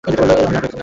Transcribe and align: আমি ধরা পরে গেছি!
আমি 0.03 0.15
ধরা 0.19 0.35
পরে 0.39 0.61
গেছি! 0.63 0.77